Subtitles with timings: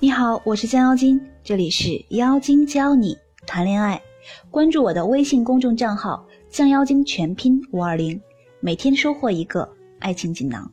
[0.00, 4.02] 你好，我是江妖精，这里是妖精教你谈恋爱。
[4.50, 8.20] 关注我的微信公众账号“降妖精”全拼五二零，
[8.60, 9.66] 每天收获一个
[10.00, 10.70] 爱情锦囊。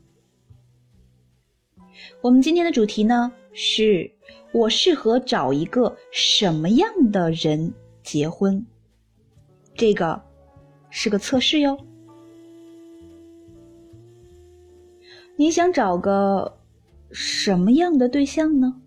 [2.19, 4.11] 我们今天的主题呢，是
[4.51, 7.71] 我适合找一个什么样的人
[8.03, 8.65] 结婚？
[9.75, 10.21] 这个
[10.89, 11.77] 是个测试哟。
[15.37, 16.57] 你想找个
[17.11, 18.81] 什么样的对象呢？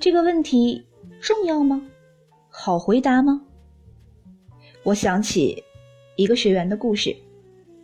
[0.00, 0.86] 这个问题
[1.20, 1.82] 重要吗？
[2.48, 3.42] 好回答吗？
[4.84, 5.64] 我想起
[6.14, 7.16] 一个学员的故事，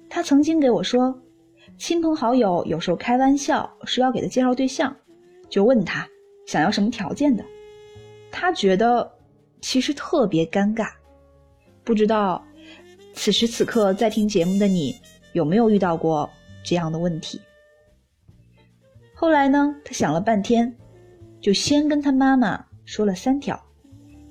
[0.09, 1.21] 他曾经给我说，
[1.77, 4.97] 亲朋好友有时候开玩笑说要给他介绍对象，
[5.49, 6.09] 就问他
[6.47, 7.45] 想要什么条件的，
[8.31, 9.11] 他觉得
[9.61, 10.91] 其实特别尴尬。
[11.83, 12.47] 不知道
[13.13, 14.95] 此时此刻在听节目的你
[15.33, 16.31] 有没有遇到过
[16.63, 17.41] 这样的问题？
[19.15, 20.77] 后来呢，他想了半天。
[21.45, 23.63] 就先跟他妈妈说了三条：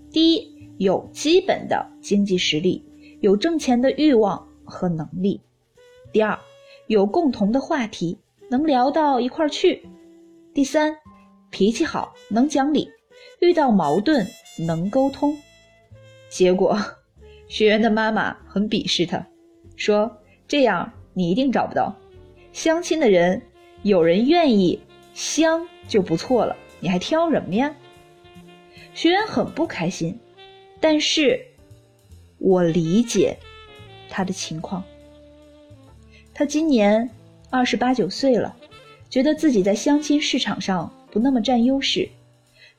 [0.10, 2.84] 第一，有基本的经济实力，
[3.22, 5.40] 有挣钱的欲望和能力；
[6.12, 6.40] 第二，
[6.88, 8.18] 有共同的话题，
[8.50, 9.80] 能聊到一块儿去；
[10.56, 10.96] 第三，
[11.52, 12.90] 脾气好，能讲理，
[13.42, 14.26] 遇到矛盾
[14.58, 15.38] 能沟通。
[16.30, 16.76] 结果，
[17.48, 19.24] 学员的妈妈很鄙视他，
[19.76, 20.12] 说
[20.50, 21.96] ：“这样你一定找不到，
[22.54, 23.40] 相亲的人
[23.84, 24.82] 有人愿意
[25.14, 27.74] 相就不错了。”你还挑什么呀？
[28.94, 30.20] 学员很不开心，
[30.82, 31.40] 但是
[32.40, 33.38] 我理解
[34.10, 34.84] 他的情况。
[36.34, 37.10] 他今年
[37.50, 38.54] 二十八九岁了，
[39.10, 42.10] 觉得自己在相亲市场上不那么占优势。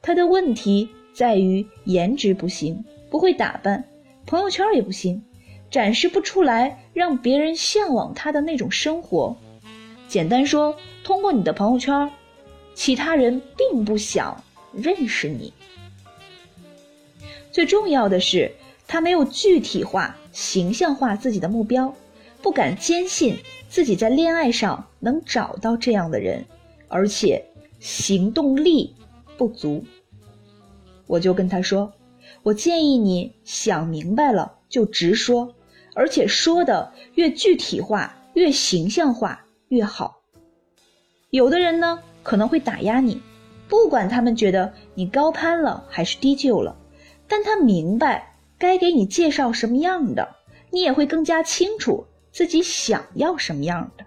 [0.02, 3.82] 他的问题在于颜值不行，不会打扮，
[4.26, 5.24] 朋友圈也不行，
[5.70, 9.34] 展示不出来让别人向往他的那种生活。
[10.08, 12.10] 简单说，通过你的朋友圈。
[12.74, 15.52] 其他人并不想认识你。
[17.52, 18.52] 最重要的是，
[18.86, 21.94] 他没有具体化、形象化自己的目标，
[22.42, 23.38] 不敢坚信
[23.68, 26.44] 自己在恋爱上能找到这样的人，
[26.88, 27.44] 而且
[27.78, 28.94] 行动力
[29.36, 29.84] 不足。
[31.06, 31.92] 我就跟他说
[32.42, 35.54] ：“我建议你想明白了就直说，
[35.94, 40.22] 而且说的越具体化、越形象化越好。”
[41.30, 42.02] 有的人呢？
[42.24, 43.22] 可能会打压你，
[43.68, 46.76] 不管他们觉得你高攀了还是低就了，
[47.28, 50.34] 但他明白该给你介绍什么样的，
[50.70, 54.04] 你也会更加清楚自己想要什么样的。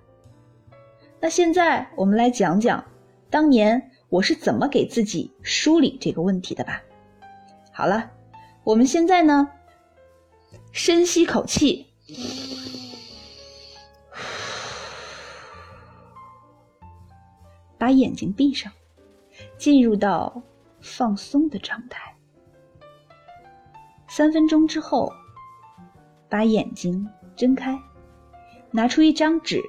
[1.20, 2.84] 那现在我们来讲讲，
[3.30, 6.82] 当年我是怎么给自己梳理这个问题的吧。
[7.72, 8.12] 好了，
[8.64, 9.50] 我们现在呢，
[10.72, 11.86] 深吸口气。
[17.78, 18.72] 把眼睛闭上，
[19.58, 20.42] 进入到
[20.82, 22.16] 放松的状态。
[24.08, 25.12] 三分钟之后，
[26.30, 27.80] 把眼睛睁开，
[28.72, 29.62] 拿出一张纸，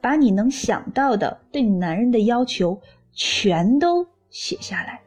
[0.00, 2.80] 把你能想到的对男人的要求
[3.12, 5.00] 全都写下来。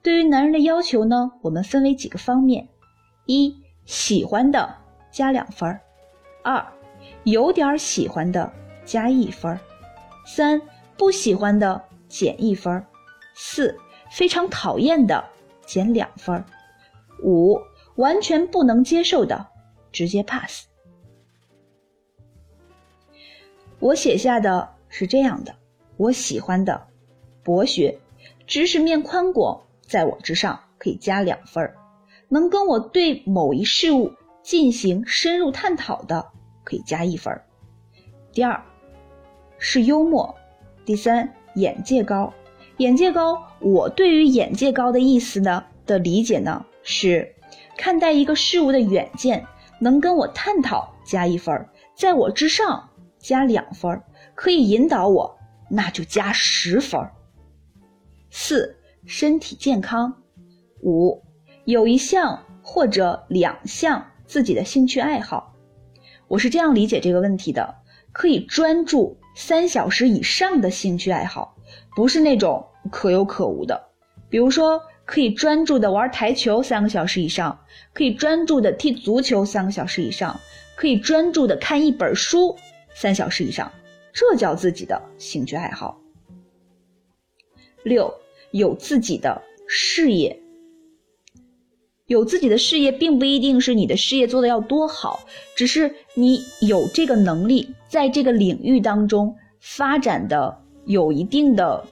[0.00, 2.68] 对于男人的要求呢，我们分为几个方面：
[3.26, 4.76] 一、喜欢的
[5.10, 5.74] 加两分；
[6.42, 6.64] 二、
[7.24, 8.52] 有点喜欢的
[8.84, 9.56] 加一分；
[10.24, 10.60] 三。
[10.96, 12.86] 不喜欢的减一分儿，
[13.34, 13.76] 四
[14.10, 15.24] 非常讨厌的
[15.66, 16.44] 减两分儿，
[17.22, 17.60] 五
[17.96, 19.46] 完全不能接受的
[19.90, 20.66] 直接 pass。
[23.80, 25.54] 我写下的是这样的：
[25.96, 26.86] 我喜欢的
[27.42, 27.98] 博学，
[28.46, 31.66] 知识面宽广，在我之上可以加两分；
[32.28, 34.12] 能跟我对某一事物
[34.42, 36.30] 进行深入探讨的
[36.62, 37.38] 可以加一分。
[38.32, 38.64] 第二
[39.58, 40.34] 是幽默。
[40.84, 42.32] 第三，眼界高，
[42.76, 43.42] 眼界高。
[43.60, 47.34] 我对于眼界高的意思呢的理解呢是，
[47.78, 49.46] 看待一个事物的远见，
[49.78, 54.02] 能跟我探讨加一分，在我之上加两分，
[54.34, 55.38] 可以引导我，
[55.70, 57.00] 那就加十分。
[58.30, 58.76] 四，
[59.06, 60.14] 身体健康。
[60.82, 61.22] 五，
[61.64, 65.54] 有一项或者两项自己的兴趣爱好。
[66.28, 67.76] 我是这样理解这个问题的，
[68.12, 69.16] 可以专注。
[69.34, 71.56] 三小时以上的兴趣爱好，
[71.96, 73.88] 不是那种可有可无的。
[74.28, 77.60] 比如说，可以专注的玩台球三个小时以上，
[77.92, 80.40] 可以专注的踢足球三个小时以上，
[80.76, 82.56] 可以专注的看一本书
[82.94, 83.70] 三小时以上，
[84.12, 86.00] 这叫自己的兴趣爱好。
[87.82, 88.14] 六，
[88.50, 90.40] 有自己的事业。
[92.06, 95.20] 有自己的事业，并不一定是你的事业做的要多好，
[95.56, 100.54] 只是你有这个能力，在这个领域当中发展的
[100.84, 101.82] 有一定的，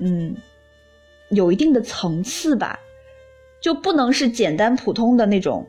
[0.00, 0.34] 嗯，
[1.30, 2.76] 有一定的层次吧，
[3.62, 5.64] 就不能是简单普通的那种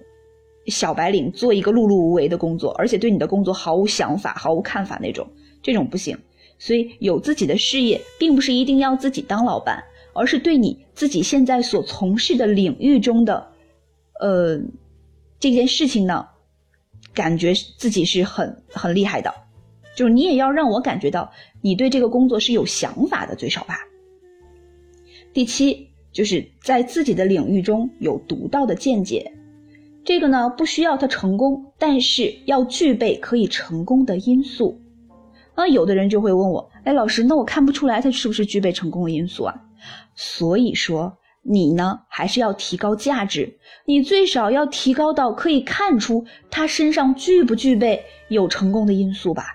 [0.66, 5.28] 小白领做一个碌碌无为的工作，而且对你的工作毫无想法、毫无看法那种，
[5.62, 6.18] 这种不行。
[6.58, 9.84] 所以有自己的事业，并不是一定要自己当老板，
[10.14, 13.51] 而是对你自己现在所从事的领域中的，
[14.22, 14.62] 呃，
[15.40, 16.28] 这件事情呢，
[17.12, 19.34] 感觉自己是很很厉害的。
[19.96, 23.80] 就是你也要让我感觉到你对这个工作是有想法的，最少吧。
[25.34, 29.34] 第七，就是在自己的领域中有独到的见解，
[30.06, 34.80] 这个呢不需要他成功，但是要具备可以成功的因素。
[35.56, 39.56] 那有的人就会问我，哎，老师，那我看不出来他是不是具备成功的因素啊？
[40.16, 49.46] 所以说你呢还是要提高价值，你最少要提高到可以看出他身上具不具备有成功的因素吧。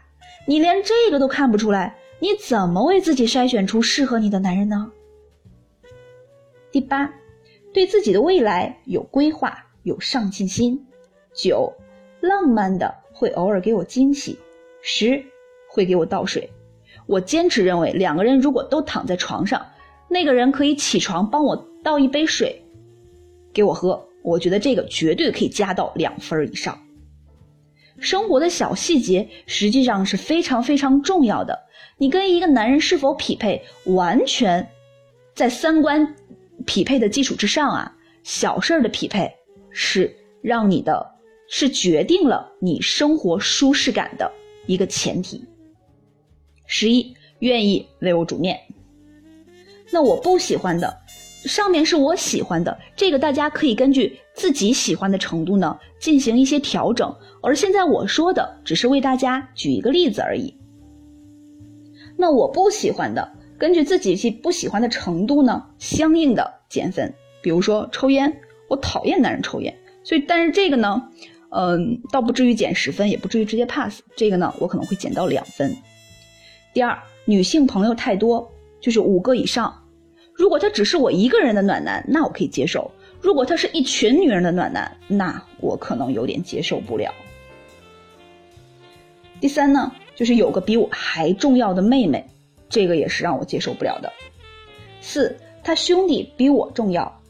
[0.47, 4.91] 你连这个都看不出来，你怎么为自己筛选出适合你的男人呢？
[6.73, 7.13] 第八，
[7.73, 10.87] 对自己的未来有规划，有上进心。
[11.33, 11.73] 九，
[12.21, 14.39] 浪漫的会偶尔给我惊喜。
[14.83, 15.25] 十，
[15.69, 16.51] 会给我倒水。
[17.07, 19.65] 我坚持认为，两个人如果都躺在床上，
[20.09, 21.57] 那个人可以起床帮我
[21.87, 22.61] 倒一杯水
[23.55, 26.77] 给我喝，我觉得这个绝对可以加到两分以上。
[28.01, 31.57] 生活的小细节实际上是非常非常重要的。
[31.97, 34.69] 你跟一个男人是否匹配，完全
[35.33, 36.17] 在三观
[36.67, 37.97] 匹配的基础之上啊。
[38.25, 39.33] 小事儿的匹配
[39.71, 40.13] 是
[40.43, 41.15] 让你的，
[41.49, 44.29] 是决定了你生活舒适感的
[44.67, 45.45] 一个前提。
[46.67, 48.59] 十一，愿意为我煮面。
[49.93, 51.06] 那我不喜欢的。
[51.47, 57.15] 上面是我喜欢的，这个大家可以根据自己喜欢的程度呢进行一些调整。
[57.43, 60.55] 而现在我说的只是为大家举一个例子而已。
[62.17, 67.15] 那我不喜欢的，根据自己不喜欢的程度呢，相应的减分。
[67.43, 69.73] 比如说抽烟，我讨厌男人抽烟，
[70.03, 71.09] 所以但是这个呢，
[71.51, 74.01] 嗯，倒不至于减十分，也不至于直接 pass。
[74.17, 75.77] 这个呢，我可能会减到两分。
[76.73, 78.51] 第二，女性朋友太多，
[78.81, 79.73] 就是五个以上。
[80.37, 82.91] 如果他只是我一个人的暖男，那我可以接受；
[83.21, 87.13] 如果他是一群女人的暖男，那我可能有点接受不了。
[89.41, 92.27] 第三呢，就是有个比我还重要的妹妹，
[92.69, 94.13] 这个也是让我接受不了的。
[95.01, 97.21] 四，他兄弟比我重要，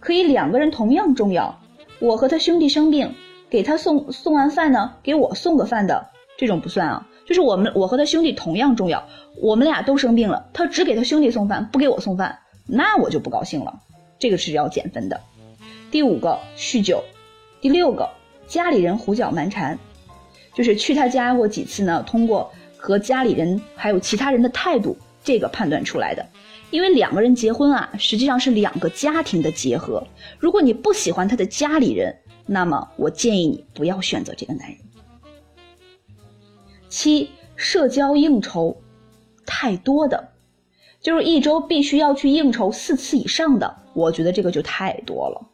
[0.00, 1.60] 可以两个人同样重要。
[2.00, 3.14] 我和他兄弟生病，
[3.50, 7.08] 给他送送完饭呢，给我送个饭的这种不算啊。
[7.24, 9.08] 就是我们我和他兄弟同样重要，
[9.40, 12.38] 我们俩都生病了，他只给他兄弟送饭，不给我送饭。
[12.66, 13.80] 那我就不高兴了，
[14.18, 15.20] 这个是要减分的。
[15.90, 17.04] 第五个酗酒，
[17.60, 18.08] 第六个
[18.46, 19.78] 家里人胡搅蛮缠，
[20.54, 22.02] 就是去他家过几次呢？
[22.06, 26.26] 通过和家里人还有其他人的态度，这个判断出来的。
[26.70, 30.04] 因为两个人结婚啊，实际上是两个家庭的结合。
[30.38, 34.78] 如果你不喜欢他的家里人，那么我建议你不要选择这个男人。
[36.88, 38.82] 七社交应酬
[39.46, 40.30] 太多的。
[41.04, 45.50] 就是一周必须要去应酬四次以上的，我觉得这个就太多了。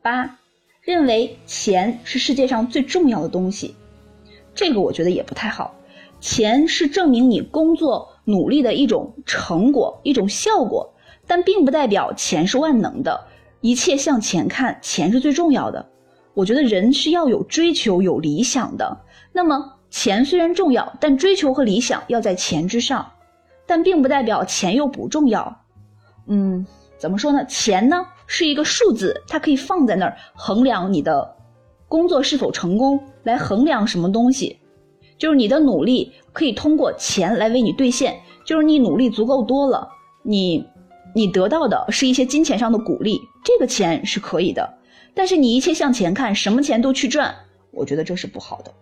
[0.00, 0.38] 八，
[0.80, 3.74] 认为钱是世界上最重要的东西，
[4.54, 5.74] 这个我觉得也不太好。
[6.20, 10.94] 钱是证明你工作努力的一种成果、一种效果，
[11.26, 13.26] 但并不代表钱是万能的。
[13.60, 15.90] 一切向钱看，钱是最重要的。
[16.32, 19.00] 我觉得人是要有追求、有理想的。
[19.32, 23.10] 那么钱虽然重要，但追求和理想要在钱之上。
[23.66, 25.64] 但并不代表钱又不重要，
[26.26, 26.66] 嗯，
[26.98, 27.44] 怎么说呢？
[27.46, 31.36] 钱呢是一个数字，它可以放在那儿衡量你的
[31.88, 34.58] 工作是否成功，来衡量什么东西，
[35.18, 39.88] 就是你的努力可以通过钱来为你兑现，就是你努力足够多了，
[40.22, 40.68] 你
[41.14, 44.78] 你得到的是一些金钱上的鼓励，这个钱是可以的。
[45.14, 47.34] 但是你一切向前看，什么钱都去赚，
[47.70, 48.72] 我觉得这是不好的。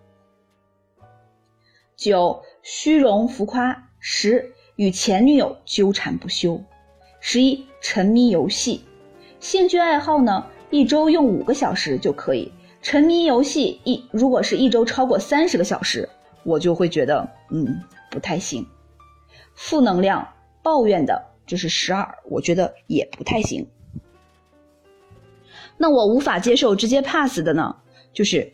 [1.97, 3.91] 九，虚荣浮夸。
[4.01, 4.53] 十。
[4.83, 6.61] 与前女友纠缠不休，
[7.21, 8.83] 十一沉迷游戏，
[9.39, 12.51] 兴趣爱好呢一周用五个小时就可以。
[12.83, 16.09] 沉迷游戏一如果是一周超过三十个小时，
[16.43, 18.67] 我就会觉得嗯不太行。
[19.55, 20.27] 负能量
[20.65, 23.65] 抱怨的这是十二，我觉得也不太行。
[25.77, 27.77] 那我无法接受直接 pass 的呢，
[28.13, 28.53] 就是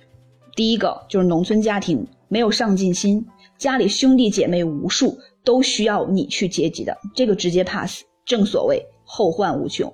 [0.55, 5.19] 第一个就是农村家庭没有上进心，家里兄弟姐妹无数。
[5.45, 8.03] 都需要你去接济的，这个直接 pass。
[8.25, 9.93] 正所谓后患无穷。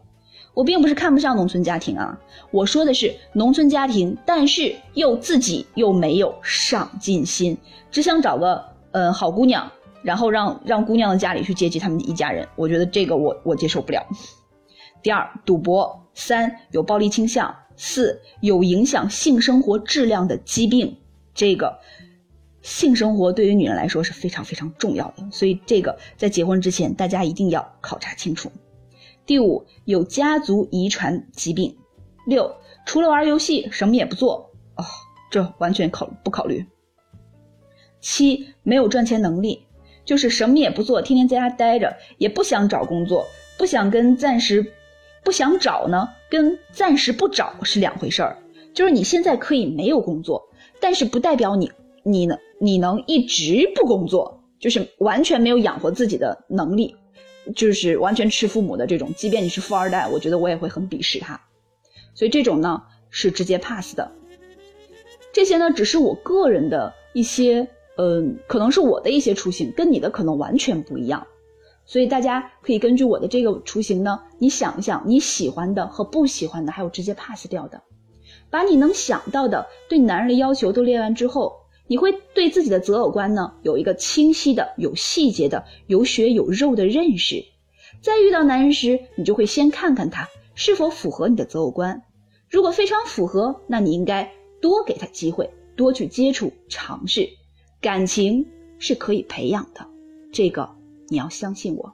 [0.55, 2.21] 我并不是看不上农村家庭啊，
[2.51, 7.57] 我说的是农村家庭，但是又自己又没有上进心，
[7.91, 9.71] 只想找个呃好姑娘，
[10.03, 14.05] 然后让让姑娘的家里去接济他们一家人，我觉得这个我我接受不了。
[15.03, 20.97] 第二，赌博；三，有暴力倾向；四，有影响性生活质量的疾病。
[21.35, 21.79] 这个
[22.65, 28.51] 性生活对于女人来说是非常非常重要的，所以这个在结婚之前大家一定要考察清楚。
[29.27, 31.77] 第五，有家族遗传疾病。
[32.27, 32.57] 六，
[32.87, 34.51] 除了玩游戏什么也不做。
[34.77, 34.85] 哦，
[35.31, 36.65] 这完全考不考虑。
[38.01, 39.67] 七，没有赚钱能力，
[40.07, 43.27] 就是什么也不做，天天在家待着，也不想找工作，
[43.59, 44.73] 不想跟暂时
[45.23, 48.39] 不想找呢，跟暂时不找是两回事儿。
[48.73, 50.49] 就是你现在可以没有工作，
[50.81, 51.71] 但是不代表你
[52.05, 56.95] 你能你能一直不工作，就是完全没有养活自己的能力，
[57.57, 59.13] 就是完全吃父母的这种。
[59.17, 61.41] 即便你是富二代，我觉得我也会很鄙视他。
[62.15, 64.13] 所以这种呢是直接 pass 的。
[65.33, 71.27] 这些呢只是我个人的一些，嗯，可能是我的一些雏形，跟你的可能完全不一样。
[71.87, 77.83] 所以大家可以根据我的这个雏形呢，你想一想你喜欢的和不喜欢的，还有直接 pass 掉的，
[78.49, 81.53] 把你能想到的对男人的要求都列完之后，
[81.87, 87.45] 你会对自己的择偶观呢有一个清晰的、有细节的、有血有肉的认识。
[88.01, 90.29] 在遇到男人时，你就会先看看他。
[90.57, 92.05] 是否符合你的择偶观？
[92.49, 97.29] 如果非常符合，那你应该多给他机会，多去接触、尝试。
[97.81, 98.47] 感情
[98.79, 99.85] 是可以培养的，
[100.33, 100.71] 这个
[101.09, 101.93] 你要相信我。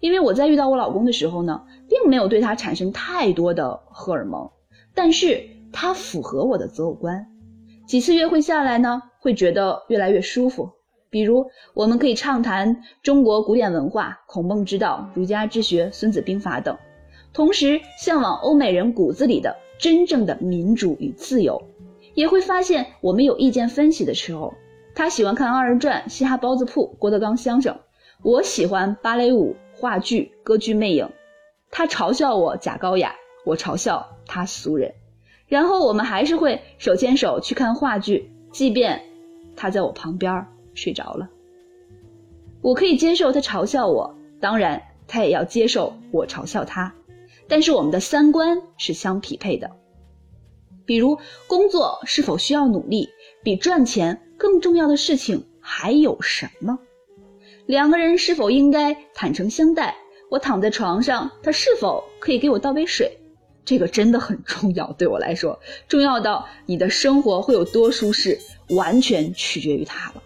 [0.00, 4.50] 因为我在遇到我老公的时候呢，并没有对他产生太多的荷尔蒙，
[4.92, 7.26] 但是他符合我的择偶观。
[7.88, 10.70] 几次约会下来呢，会觉得越来越舒服。
[11.08, 16.76] 比如，我们可以畅谈中国古典文化、孔孟之道、儒家之学、孙子兵法等。
[17.32, 21.62] 同时向往欧美人骨子里的真正的民主与自由，
[22.12, 24.52] 也会发现我们有意见分歧的时候。
[24.94, 27.74] 他喜欢看二人转、嘻哈包子铺、郭德纲相声，
[28.22, 31.08] 我喜欢芭蕾舞、话剧、歌剧魅影。
[31.70, 33.14] 他嘲笑我假高雅，
[33.46, 34.92] 我嘲笑他俗人。
[35.48, 39.02] 然后我们还是会手牵手去看话剧，即便
[39.56, 41.28] 他在我旁边睡着了。
[42.60, 46.94] 我可以接受他嘲笑我，当然他也要接受我嘲笑他。
[47.48, 49.70] 但是我们的三观是相匹配的，
[50.84, 53.08] 比如工作是否需要努力，
[53.42, 56.78] 比赚钱更重要的事情还有什么？
[57.64, 59.96] 两个人是否应该坦诚相待？
[60.30, 63.18] 我躺在床上，他是否可以给我倒杯水？
[63.68, 70.22] 这个真的很重要，对我来说，重要到你的生活会有多舒适，完全取决于他了。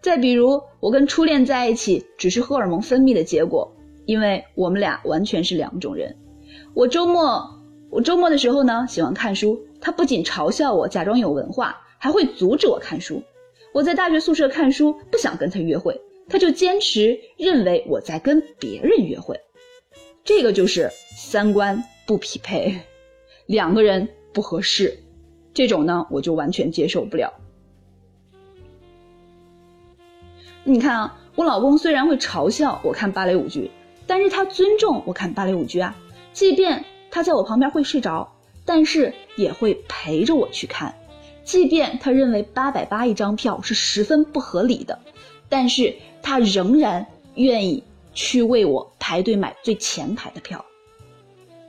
[0.00, 3.70] 再比如，我跟初恋在一起，只是荷尔蒙分泌的结果。
[4.06, 6.16] 因为我们俩完全是两种人。
[6.72, 9.60] 我周末我周末的时候呢，喜欢看书。
[9.78, 13.22] 他不仅嘲笑我假装有文化，还会阻止我看书。
[13.74, 19.38] 我在大学宿舍看书，不想跟他约会，他就坚持认为我在跟别人约会。
[20.24, 22.80] 这个就是三观不匹配，
[23.46, 24.98] 两个人不合适。
[25.54, 27.32] 这种呢，我就完全接受不了。
[30.64, 33.70] 你看啊，我老公虽然会嘲笑我看芭蕾舞剧。
[34.04, 35.96] 但是他尊重我看芭蕾舞剧啊，
[36.32, 38.34] 即便他在我旁边会睡着，
[38.66, 40.94] 但是也会陪着我去看。
[41.44, 44.98] 即便他认为八百八一张票是十分不合理的，
[45.48, 50.64] 但是他仍然愿意去为我排队买最前排的票。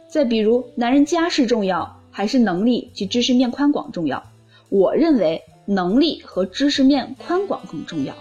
[0.08, 4.24] 再比如，男人家世重要还是能力及知识面宽广重要？
[4.70, 8.14] 我认为能力和知识面宽广更重要。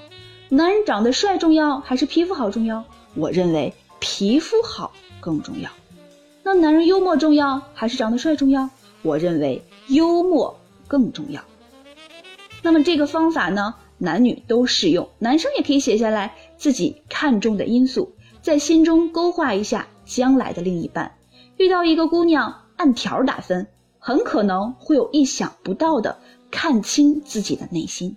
[0.49, 2.85] 男人长得帅重要还是皮肤好重要？
[3.15, 3.73] 我认为。
[4.05, 5.71] 皮肤好更重要，
[6.43, 8.69] 那男人幽默重要还是长得帅重要？
[9.03, 11.41] 我认为幽默更重要。
[12.63, 21.15] 那么这个方法呢，男女都适用，男生也可以写下来自己看重的因素，在心中勾画一下将来的另一半。
[21.57, 23.69] 遇到一个姑娘，按条打分，
[24.01, 26.19] 很可能会有意想不到的
[26.51, 28.17] 看清自己的内心。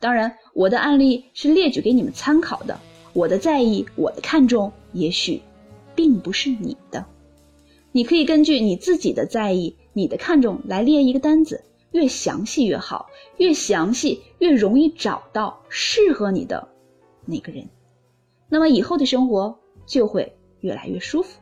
[0.00, 2.80] 当然，我的案例是列举给你们参考的。
[3.12, 5.40] 我的在意，我的看重，也许
[5.94, 7.06] 并不是你的。
[7.92, 16.66] 你可以根据你自己的在意、你的看重来列一个单子，越详细越好，越详细越容易找到适合你的
[17.24, 17.68] 那个人。
[18.48, 21.40] 那么以后的生活就会越来越舒服。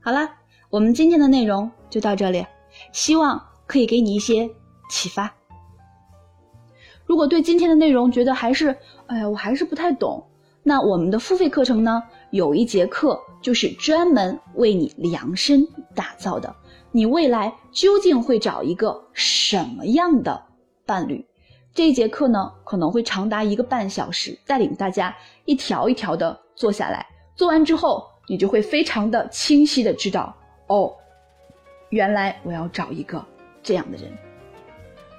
[0.00, 0.30] 好了，
[0.70, 2.46] 我们今天的内容就到这里，
[2.92, 4.50] 希望可以给你一些
[4.88, 5.34] 启发。
[7.04, 10.26] 如果对今天的内容觉得还是，哎呀，我还是不太懂，
[10.62, 16.54] 那我们的付费课程呢，有一节课就是专门为你量身打造的，
[16.92, 20.42] 你未来究竟会找一个什么样的
[20.86, 21.26] 伴侣？
[21.80, 27.06] 这一节课呢，可能会长达一个半小时，带领大家一条一条的做下来。
[27.34, 30.94] 做完之后，你就会非常的清晰的知道，哦，
[31.88, 33.24] 原来我要找一个
[33.62, 34.12] 这样的人。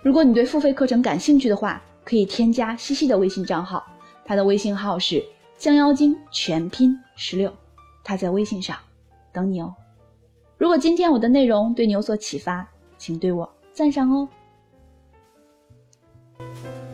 [0.03, 3.83] 如果你对付费课程感兴趣的话，可以添加西西的微信账号，
[4.23, 5.19] 他的微信号是
[5.57, 7.51] 降妖精全拼十六，
[8.03, 8.77] 他在微信上
[9.33, 9.73] 等你哦。
[10.59, 14.29] 如果今天我的内容对你有所启发，请对我赞赏哦。
[16.41, 16.90] Thank you.